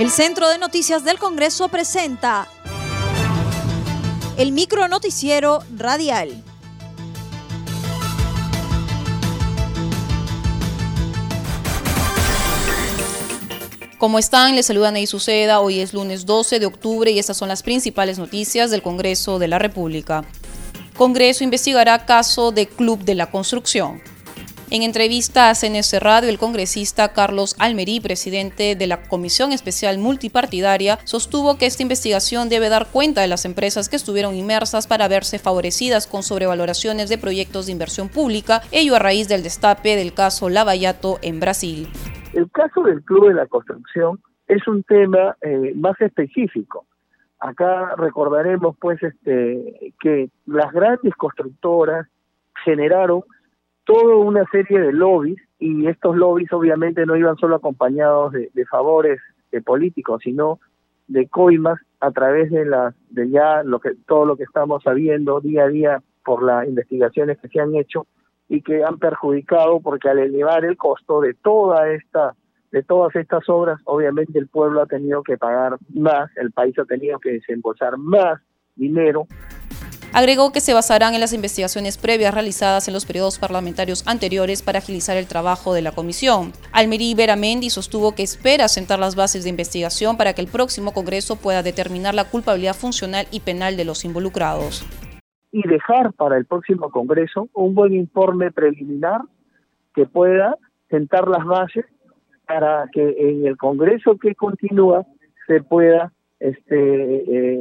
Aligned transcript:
El 0.00 0.10
Centro 0.10 0.48
de 0.48 0.56
Noticias 0.56 1.04
del 1.04 1.18
Congreso 1.18 1.68
presenta 1.68 2.48
el 4.38 4.50
micro 4.50 4.88
noticiero 4.88 5.62
radial. 5.76 6.42
¿Cómo 13.98 14.18
están? 14.18 14.56
Les 14.56 14.64
saluda 14.64 14.90
Ney 14.90 15.06
Suceda. 15.06 15.60
Hoy 15.60 15.80
es 15.80 15.92
lunes 15.92 16.24
12 16.24 16.60
de 16.60 16.64
octubre 16.64 17.10
y 17.10 17.18
estas 17.18 17.36
son 17.36 17.50
las 17.50 17.62
principales 17.62 18.18
noticias 18.18 18.70
del 18.70 18.80
Congreso 18.80 19.38
de 19.38 19.48
la 19.48 19.58
República. 19.58 20.24
Congreso 20.96 21.44
investigará 21.44 22.06
caso 22.06 22.52
de 22.52 22.66
Club 22.66 23.04
de 23.04 23.16
la 23.16 23.30
Construcción. 23.30 24.00
En 24.72 24.82
entrevista 24.82 25.50
a 25.50 25.56
CNS 25.56 26.00
Radio, 26.00 26.28
el 26.28 26.38
congresista 26.38 27.12
Carlos 27.12 27.56
Almerí, 27.58 27.98
presidente 27.98 28.76
de 28.76 28.86
la 28.86 29.02
Comisión 29.02 29.50
Especial 29.50 29.98
Multipartidaria, 29.98 30.98
sostuvo 31.02 31.58
que 31.58 31.66
esta 31.66 31.82
investigación 31.82 32.48
debe 32.48 32.68
dar 32.68 32.86
cuenta 32.86 33.20
de 33.20 33.26
las 33.26 33.44
empresas 33.44 33.88
que 33.88 33.96
estuvieron 33.96 34.36
inmersas 34.36 34.86
para 34.86 35.08
verse 35.08 35.40
favorecidas 35.40 36.06
con 36.06 36.22
sobrevaloraciones 36.22 37.08
de 37.08 37.18
proyectos 37.18 37.66
de 37.66 37.72
inversión 37.72 38.08
pública, 38.08 38.60
ello 38.70 38.94
a 38.94 39.00
raíz 39.00 39.26
del 39.26 39.42
destape 39.42 39.96
del 39.96 40.14
caso 40.14 40.48
Lavallato 40.48 41.18
en 41.20 41.40
Brasil. 41.40 41.88
El 42.32 42.48
caso 42.52 42.82
del 42.82 43.02
Club 43.02 43.26
de 43.26 43.34
la 43.34 43.48
Construcción 43.48 44.20
es 44.46 44.68
un 44.68 44.84
tema 44.84 45.36
eh, 45.42 45.72
más 45.74 46.00
específico. 46.00 46.86
Acá 47.40 47.96
recordaremos 47.96 48.76
pues 48.80 49.02
este 49.02 49.92
que 49.98 50.30
las 50.46 50.70
grandes 50.72 51.12
constructoras 51.16 52.06
generaron 52.64 53.24
toda 53.84 54.16
una 54.16 54.44
serie 54.50 54.80
de 54.80 54.92
lobbies 54.92 55.40
y 55.58 55.86
estos 55.86 56.16
lobbies 56.16 56.52
obviamente 56.52 57.04
no 57.06 57.16
iban 57.16 57.36
solo 57.36 57.56
acompañados 57.56 58.32
de, 58.32 58.66
favores 58.66 59.20
de 59.50 59.62
políticos, 59.62 60.20
sino 60.24 60.60
de 61.08 61.28
coimas 61.28 61.78
a 62.00 62.10
través 62.12 62.50
de 62.50 62.64
las 62.64 62.94
de 63.10 63.28
ya 63.30 63.62
lo 63.62 63.80
que 63.80 63.90
todo 64.06 64.24
lo 64.24 64.36
que 64.36 64.44
estamos 64.44 64.82
sabiendo 64.82 65.40
día 65.40 65.64
a 65.64 65.68
día 65.68 66.02
por 66.24 66.42
las 66.42 66.66
investigaciones 66.68 67.38
que 67.38 67.48
se 67.48 67.60
han 67.60 67.74
hecho 67.74 68.06
y 68.48 68.62
que 68.62 68.84
han 68.84 68.98
perjudicado 68.98 69.80
porque 69.80 70.08
al 70.08 70.18
elevar 70.18 70.64
el 70.64 70.76
costo 70.76 71.20
de 71.20 71.34
toda 71.34 71.90
esta 71.90 72.34
de 72.70 72.84
todas 72.84 73.16
estas 73.16 73.48
obras, 73.48 73.80
obviamente 73.84 74.38
el 74.38 74.46
pueblo 74.46 74.80
ha 74.80 74.86
tenido 74.86 75.24
que 75.24 75.36
pagar 75.36 75.76
más, 75.92 76.30
el 76.36 76.52
país 76.52 76.78
ha 76.78 76.84
tenido 76.84 77.18
que 77.18 77.32
desembolsar 77.32 77.98
más 77.98 78.40
dinero 78.76 79.26
Agregó 80.12 80.50
que 80.50 80.60
se 80.60 80.74
basarán 80.74 81.14
en 81.14 81.20
las 81.20 81.32
investigaciones 81.32 81.96
previas 81.96 82.34
realizadas 82.34 82.88
en 82.88 82.94
los 82.94 83.06
periodos 83.06 83.38
parlamentarios 83.38 84.04
anteriores 84.08 84.60
para 84.60 84.80
agilizar 84.80 85.16
el 85.16 85.28
trabajo 85.28 85.72
de 85.72 85.82
la 85.82 85.92
comisión. 85.92 86.50
Almerí 86.72 87.14
Beramendi 87.14 87.70
sostuvo 87.70 88.16
que 88.16 88.24
espera 88.24 88.66
sentar 88.66 88.98
las 88.98 89.14
bases 89.14 89.44
de 89.44 89.50
investigación 89.50 90.16
para 90.16 90.32
que 90.32 90.40
el 90.40 90.48
próximo 90.48 90.92
Congreso 90.92 91.36
pueda 91.36 91.62
determinar 91.62 92.14
la 92.14 92.24
culpabilidad 92.24 92.74
funcional 92.74 93.26
y 93.30 93.38
penal 93.38 93.76
de 93.76 93.84
los 93.84 94.04
involucrados. 94.04 94.84
Y 95.52 95.62
dejar 95.68 96.12
para 96.14 96.36
el 96.36 96.44
próximo 96.44 96.90
Congreso 96.90 97.48
un 97.52 97.76
buen 97.76 97.94
informe 97.94 98.50
preliminar 98.50 99.20
que 99.94 100.06
pueda 100.06 100.56
sentar 100.88 101.28
las 101.28 101.44
bases 101.44 101.84
para 102.48 102.88
que 102.92 103.14
en 103.16 103.46
el 103.46 103.56
Congreso 103.56 104.18
que 104.18 104.34
continúa 104.34 105.06
se 105.46 105.62
pueda 105.62 106.12
este, 106.40 107.16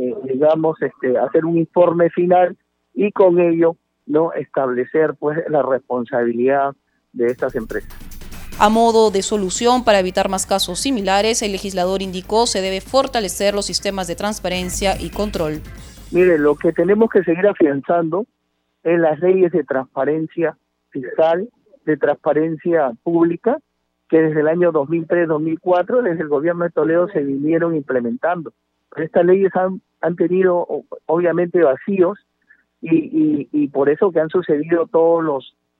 eh, 0.07 0.15
digamos, 0.23 0.81
este, 0.81 1.17
hacer 1.17 1.45
un 1.45 1.57
informe 1.57 2.09
final 2.09 2.57
y 2.93 3.11
con 3.11 3.39
ello 3.39 3.75
no 4.05 4.33
establecer 4.33 5.13
pues 5.19 5.37
la 5.49 5.61
responsabilidad 5.61 6.73
de 7.13 7.27
estas 7.27 7.55
empresas. 7.55 7.93
A 8.57 8.69
modo 8.69 9.11
de 9.11 9.21
solución 9.21 9.85
para 9.85 9.99
evitar 9.99 10.27
más 10.27 10.45
casos 10.45 10.79
similares, 10.79 11.41
el 11.41 11.51
legislador 11.51 12.01
indicó 12.01 12.45
se 12.45 12.61
debe 12.61 12.81
fortalecer 12.81 13.53
los 13.53 13.65
sistemas 13.65 14.07
de 14.07 14.15
transparencia 14.15 14.99
y 14.99 15.11
control. 15.11 15.61
Mire, 16.11 16.37
lo 16.37 16.55
que 16.55 16.73
tenemos 16.73 17.09
que 17.09 17.23
seguir 17.23 17.47
afianzando 17.47 18.25
es 18.83 18.99
las 18.99 19.19
leyes 19.19 19.51
de 19.51 19.63
transparencia 19.63 20.57
fiscal, 20.89 21.47
de 21.85 21.97
transparencia 21.97 22.91
pública, 23.03 23.59
que 24.09 24.21
desde 24.21 24.41
el 24.41 24.47
año 24.47 24.73
2003-2004, 24.73 26.01
desde 26.01 26.23
el 26.23 26.29
gobierno 26.29 26.63
de 26.63 26.71
Toledo, 26.71 27.07
se 27.09 27.21
vinieron 27.21 27.75
implementando 27.75 28.53
estas 28.95 29.25
leyes 29.25 29.51
han, 29.55 29.81
tenido 30.15 30.65
obviamente 31.05 31.61
vacíos 31.61 32.19
y, 32.81 33.67
por 33.69 33.89
eso 33.89 34.11
que 34.11 34.19
han 34.19 34.29
sucedido 34.29 34.87
todos 34.87 35.23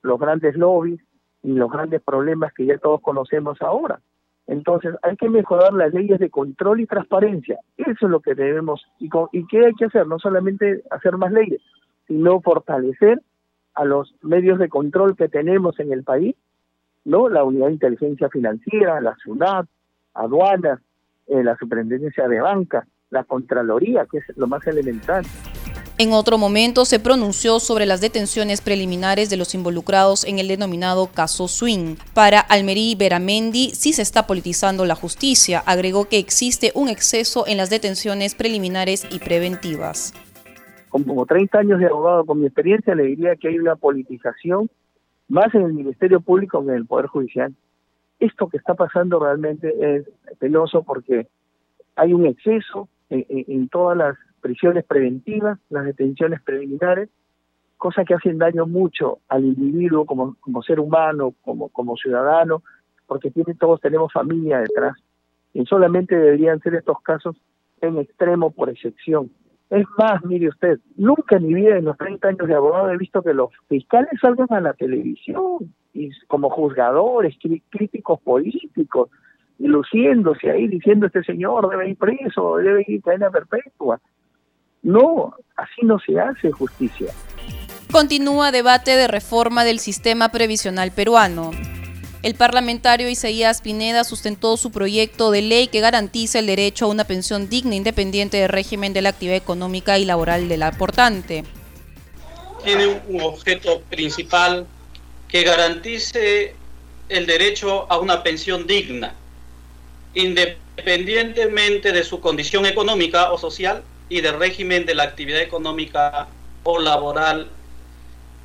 los, 0.02 0.18
grandes 0.18 0.56
lobbies 0.56 1.00
y 1.42 1.52
los 1.52 1.70
grandes 1.70 2.02
problemas 2.02 2.52
que 2.52 2.66
ya 2.66 2.78
todos 2.78 3.00
conocemos 3.00 3.60
ahora. 3.62 4.00
Entonces 4.46 4.94
hay 5.02 5.16
que 5.16 5.28
mejorar 5.28 5.72
las 5.72 5.94
leyes 5.94 6.18
de 6.18 6.28
control 6.28 6.80
y 6.80 6.86
transparencia. 6.86 7.58
Eso 7.76 8.06
es 8.06 8.10
lo 8.10 8.20
que 8.20 8.34
debemos. 8.34 8.84
¿Y, 8.98 9.08
¿Y 9.32 9.46
qué 9.46 9.66
hay 9.66 9.74
que 9.74 9.84
hacer? 9.86 10.06
No 10.06 10.18
solamente 10.18 10.82
hacer 10.90 11.16
más 11.16 11.32
leyes, 11.32 11.62
sino 12.08 12.40
fortalecer 12.40 13.20
a 13.74 13.84
los 13.84 14.12
medios 14.22 14.58
de 14.58 14.68
control 14.68 15.16
que 15.16 15.28
tenemos 15.28 15.78
en 15.78 15.92
el 15.92 16.02
país, 16.02 16.34
¿no? 17.04 17.28
La 17.28 17.44
Unidad 17.44 17.66
de 17.66 17.74
Inteligencia 17.74 18.28
Financiera, 18.28 19.00
la 19.00 19.16
SUNAT, 19.16 19.66
aduanas, 20.14 20.80
eh, 21.28 21.42
la 21.42 21.56
Superintendencia 21.56 22.28
de 22.28 22.40
Banca, 22.40 22.86
la 23.10 23.24
Contraloría, 23.24 24.06
que 24.10 24.18
es 24.18 24.36
lo 24.36 24.46
más 24.46 24.66
elemental. 24.66 25.24
En 25.98 26.12
otro 26.12 26.38
momento 26.38 26.86
se 26.86 26.98
pronunció 26.98 27.60
sobre 27.60 27.84
las 27.84 28.00
detenciones 28.00 28.62
preliminares 28.62 29.28
de 29.28 29.36
los 29.36 29.54
involucrados 29.54 30.24
en 30.24 30.38
el 30.38 30.48
denominado 30.48 31.08
caso 31.08 31.46
Swing. 31.46 31.96
Para 32.14 32.40
Almerí 32.40 32.94
Beramendi 32.94 33.72
sí 33.72 33.92
se 33.92 34.00
está 34.00 34.26
politizando 34.26 34.86
la 34.86 34.94
justicia. 34.94 35.62
Agregó 35.66 36.08
que 36.08 36.18
existe 36.18 36.72
un 36.74 36.88
exceso 36.88 37.46
en 37.46 37.58
las 37.58 37.68
detenciones 37.68 38.34
preliminares 38.34 39.06
y 39.10 39.18
preventivas. 39.18 40.14
Como 40.88 41.26
30 41.26 41.58
años 41.58 41.78
de 41.80 41.86
abogado, 41.86 42.24
con 42.24 42.40
mi 42.40 42.46
experiencia, 42.46 42.94
le 42.94 43.04
diría 43.04 43.36
que 43.36 43.48
hay 43.48 43.58
una 43.58 43.76
politización 43.76 44.70
más 45.28 45.54
en 45.54 45.62
el 45.62 45.74
Ministerio 45.74 46.20
Público 46.22 46.64
que 46.64 46.70
en 46.70 46.76
el 46.76 46.86
Poder 46.86 47.08
Judicial. 47.08 47.54
Esto 48.18 48.48
que 48.48 48.56
está 48.56 48.72
pasando 48.72 49.18
realmente 49.20 49.68
es 49.78 50.04
penoso 50.38 50.82
porque 50.82 51.28
hay 51.94 52.14
un 52.14 52.24
exceso 52.24 52.88
en, 53.10 53.68
todas 53.68 53.96
las 53.96 54.16
prisiones 54.40 54.84
preventivas, 54.84 55.58
las 55.68 55.84
detenciones 55.84 56.40
preliminares, 56.42 57.08
cosas 57.76 58.06
que 58.06 58.14
hacen 58.14 58.38
daño 58.38 58.66
mucho 58.66 59.18
al 59.28 59.44
individuo 59.44 60.04
como, 60.04 60.36
como 60.40 60.62
ser 60.62 60.80
humano, 60.80 61.34
como, 61.42 61.68
como 61.68 61.96
ciudadano, 61.96 62.62
porque 63.06 63.30
tiene, 63.30 63.54
todos 63.54 63.80
tenemos 63.80 64.12
familia 64.12 64.60
detrás. 64.60 64.96
Y 65.52 65.64
solamente 65.66 66.16
deberían 66.16 66.60
ser 66.60 66.74
estos 66.76 67.00
casos 67.02 67.36
en 67.80 67.98
extremo 67.98 68.50
por 68.50 68.70
excepción. 68.70 69.30
Es 69.70 69.86
más, 69.98 70.24
mire 70.24 70.48
usted, 70.48 70.80
nunca 70.96 71.36
en 71.36 71.46
mi 71.46 71.54
vida, 71.54 71.76
en 71.76 71.84
los 71.84 71.96
30 71.96 72.28
años 72.28 72.48
de 72.48 72.54
abogado, 72.54 72.90
he 72.90 72.96
visto 72.96 73.22
que 73.22 73.32
los 73.32 73.50
fiscales 73.68 74.10
salgan 74.20 74.48
a 74.50 74.60
la 74.60 74.72
televisión 74.74 75.72
y 75.92 76.10
como 76.26 76.50
juzgadores, 76.50 77.36
críticos 77.70 78.20
políticos, 78.20 79.10
luciéndose 79.68 80.50
ahí 80.50 80.68
diciendo 80.68 81.06
este 81.06 81.22
señor 81.22 81.68
debe 81.68 81.90
ir 81.90 81.96
preso, 81.96 82.56
debe 82.56 82.84
ir 82.86 83.02
cadena 83.02 83.30
perpetua. 83.30 84.00
No, 84.82 85.34
así 85.56 85.82
no 85.82 85.98
se 85.98 86.18
hace 86.18 86.50
justicia. 86.50 87.12
Continúa 87.92 88.52
debate 88.52 88.92
de 88.92 89.08
reforma 89.08 89.64
del 89.64 89.78
sistema 89.78 90.30
previsional 90.30 90.92
peruano. 90.92 91.50
El 92.22 92.34
parlamentario 92.34 93.08
Isaías 93.08 93.62
Pineda 93.62 94.04
sustentó 94.04 94.56
su 94.56 94.70
proyecto 94.70 95.30
de 95.30 95.42
ley 95.42 95.68
que 95.68 95.80
garantiza 95.80 96.38
el 96.38 96.46
derecho 96.46 96.84
a 96.84 96.88
una 96.88 97.04
pensión 97.04 97.48
digna 97.48 97.74
independiente 97.74 98.36
del 98.36 98.48
régimen 98.48 98.92
de 98.92 99.02
la 99.02 99.10
actividad 99.10 99.36
económica 99.36 99.98
y 99.98 100.04
laboral 100.04 100.48
del 100.48 100.62
aportante. 100.62 101.44
Tiene 102.62 103.00
un 103.08 103.22
objeto 103.22 103.80
principal 103.88 104.66
que 105.28 105.42
garantice 105.42 106.54
el 107.08 107.26
derecho 107.26 107.90
a 107.90 107.98
una 107.98 108.22
pensión 108.22 108.66
digna 108.66 109.14
independientemente 110.14 111.92
de 111.92 112.04
su 112.04 112.20
condición 112.20 112.66
económica 112.66 113.32
o 113.32 113.38
social 113.38 113.82
y 114.08 114.20
del 114.20 114.38
régimen 114.38 114.86
de 114.86 114.94
la 114.94 115.04
actividad 115.04 115.40
económica 115.40 116.28
o 116.64 116.78
laboral 116.78 117.48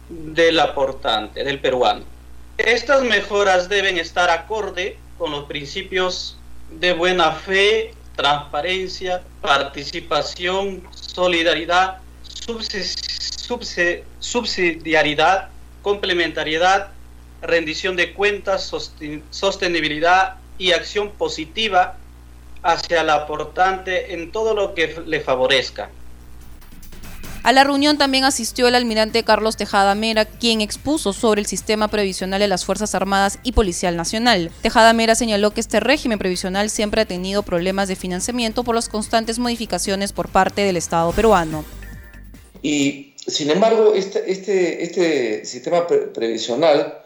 del 0.09 0.59
aportante, 0.59 1.43
del 1.43 1.59
peruano. 1.59 2.05
Estas 2.57 3.03
mejoras 3.03 3.67
deben 3.67 3.97
estar 3.97 4.29
acorde 4.29 4.97
con 5.17 5.31
los 5.31 5.45
principios 5.45 6.37
de 6.69 6.93
buena 6.93 7.31
fe, 7.31 7.93
transparencia, 8.15 9.23
participación, 9.41 10.83
solidaridad, 10.91 11.97
subsidiariedad, 14.19 15.49
complementariedad, 15.81 16.91
rendición 17.41 17.95
de 17.95 18.13
cuentas, 18.13 18.71
sostenibilidad 19.31 20.35
y 20.57 20.71
acción 20.71 21.11
positiva 21.11 21.97
hacia 22.63 23.01
el 23.01 23.09
aportante 23.09 24.13
en 24.13 24.31
todo 24.31 24.53
lo 24.53 24.73
que 24.73 25.01
le 25.05 25.21
favorezca. 25.21 25.89
A 27.45 27.51
la 27.51 27.63
reunión 27.63 27.99
también 27.99 28.23
asistió 28.23 28.67
el 28.67 28.73
almirante 28.73 29.23
Carlos 29.23 29.55
Tejada 29.55 29.93
Mera, 29.93 30.25
quien 30.25 30.61
expuso 30.61 31.13
sobre 31.13 31.41
el 31.41 31.45
sistema 31.45 31.87
previsional 31.87 32.39
de 32.39 32.47
las 32.47 32.65
Fuerzas 32.65 32.95
Armadas 32.95 33.37
y 33.43 33.51
Policial 33.51 33.95
Nacional. 33.95 34.49
Tejada 34.63 34.93
Mera 34.93 35.13
señaló 35.13 35.51
que 35.51 35.61
este 35.61 35.79
régimen 35.79 36.17
previsional 36.17 36.71
siempre 36.71 37.01
ha 37.01 37.05
tenido 37.05 37.43
problemas 37.43 37.87
de 37.87 37.95
financiamiento 37.95 38.63
por 38.63 38.73
las 38.73 38.89
constantes 38.89 39.37
modificaciones 39.37 40.11
por 40.11 40.29
parte 40.29 40.63
del 40.63 40.75
Estado 40.75 41.11
peruano. 41.11 41.63
Y 42.63 43.13
sin 43.27 43.51
embargo, 43.51 43.93
este, 43.93 44.31
este, 44.31 44.83
este 44.83 45.45
sistema 45.45 45.85
previsional 45.85 47.03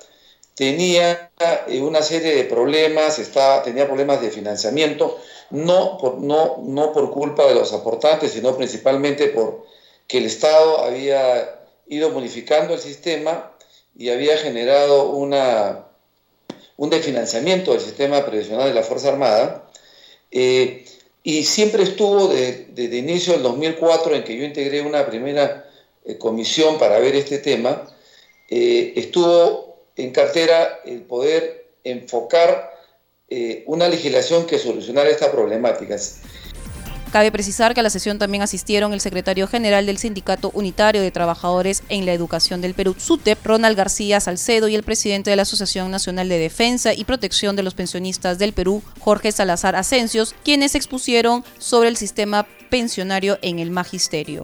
tenía 0.60 1.32
eh, 1.70 1.80
una 1.80 2.02
serie 2.02 2.36
de 2.36 2.44
problemas, 2.44 3.18
tenía 3.64 3.88
problemas 3.88 4.22
de 4.22 4.30
financiamiento, 4.30 5.18
no 5.52 5.98
por, 5.98 7.12
culpa 7.12 7.48
de 7.48 7.56
los 7.56 7.72
aportantes, 7.72 8.34
sino 8.34 8.58
principalmente 8.58 9.28
por 9.28 9.66
que 10.06 10.18
el 10.18 10.26
Estado 10.26 10.84
había 10.84 11.62
ido 11.88 12.10
modificando 12.10 12.74
el 12.74 12.82
sistema 12.82 13.54
y 13.98 14.10
había 14.10 14.36
generado 14.36 15.12
un 15.12 16.90
desfinanciamiento 16.90 17.72
del 17.72 17.80
sistema 17.80 18.26
previsional 18.26 18.68
de 18.68 18.74
la 18.74 18.84
Fuerza 18.84 19.08
Armada. 19.08 19.72
Eh, 20.30 20.84
y 21.24 21.44
siempre 21.44 21.84
estuvo 21.84 22.28
desde 22.28 22.98
inicio 22.98 23.32
del 23.32 23.44
2004, 23.44 24.14
en 24.14 24.24
que 24.26 24.36
yo 24.36 24.44
integré 24.44 24.82
una 24.82 25.06
primera 25.06 25.70
eh, 26.04 26.18
comisión 26.18 26.78
para 26.78 27.00
ver 27.00 27.16
este 27.16 27.38
tema, 27.38 27.88
estuvo 28.50 29.69
en 30.00 30.12
cartera 30.12 30.80
el 30.86 31.02
poder 31.02 31.74
enfocar 31.84 32.72
eh, 33.30 33.64
una 33.68 33.88
legislación 33.88 34.46
que 34.48 34.58
solucionara 34.58 35.10
estas 35.10 35.30
problemáticas. 35.30 36.22
Cabe 37.12 37.32
precisar 37.32 37.74
que 37.74 37.80
a 37.80 37.84
la 37.84 37.90
sesión 37.90 38.20
también 38.20 38.44
asistieron 38.44 38.94
el 38.94 39.02
secretario 39.02 39.48
general 39.48 39.88
del 39.88 39.98
Sindicato 39.98 40.52
Unitario 40.54 41.02
de 41.02 41.10
Trabajadores 41.10 41.82
en 41.90 42.06
la 42.06 42.14
Educación 42.14 42.62
del 42.62 42.76
Perú, 42.76 42.96
SUTEP, 42.98 43.44
Ronald 43.44 43.76
García 43.76 44.20
Salcedo, 44.20 44.68
y 44.68 44.76
el 44.76 44.84
presidente 44.84 45.32
de 45.32 45.36
la 45.36 45.42
Asociación 45.42 45.90
Nacional 45.90 46.30
de 46.30 46.38
Defensa 46.38 46.94
y 46.94 47.06
Protección 47.06 47.56
de 47.56 47.64
los 47.64 47.74
Pensionistas 47.74 48.38
del 48.38 48.54
Perú, 48.54 48.84
Jorge 49.00 49.32
Salazar 49.32 49.76
Asencios, 49.76 50.36
quienes 50.44 50.76
expusieron 50.76 51.44
sobre 51.58 51.90
el 51.90 51.98
sistema 51.98 52.48
pensionario 52.70 53.40
en 53.42 53.58
el 53.58 53.72
magisterio. 53.72 54.44